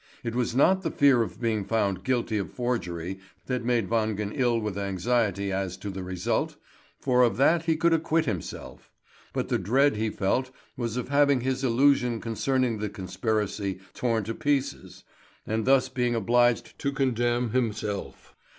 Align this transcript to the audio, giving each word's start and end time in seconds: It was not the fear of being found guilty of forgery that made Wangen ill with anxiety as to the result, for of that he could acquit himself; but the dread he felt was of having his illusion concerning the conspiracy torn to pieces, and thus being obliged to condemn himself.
It 0.23 0.33
was 0.33 0.55
not 0.55 0.81
the 0.81 0.89
fear 0.89 1.21
of 1.21 1.39
being 1.39 1.63
found 1.63 2.03
guilty 2.03 2.39
of 2.39 2.49
forgery 2.51 3.19
that 3.45 3.63
made 3.63 3.87
Wangen 3.87 4.31
ill 4.33 4.57
with 4.59 4.75
anxiety 4.75 5.51
as 5.51 5.77
to 5.77 5.91
the 5.91 6.01
result, 6.01 6.55
for 6.99 7.21
of 7.21 7.37
that 7.37 7.65
he 7.65 7.77
could 7.77 7.93
acquit 7.93 8.25
himself; 8.25 8.89
but 9.31 9.49
the 9.49 9.59
dread 9.59 9.97
he 9.97 10.09
felt 10.09 10.49
was 10.75 10.97
of 10.97 11.09
having 11.09 11.41
his 11.41 11.63
illusion 11.63 12.19
concerning 12.19 12.79
the 12.79 12.89
conspiracy 12.89 13.79
torn 13.93 14.23
to 14.23 14.33
pieces, 14.33 15.03
and 15.45 15.65
thus 15.65 15.87
being 15.87 16.15
obliged 16.15 16.79
to 16.79 16.91
condemn 16.91 17.51
himself. 17.51 18.33